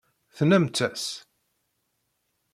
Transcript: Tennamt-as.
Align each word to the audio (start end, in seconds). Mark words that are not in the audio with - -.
Tennamt-as. 0.35 1.05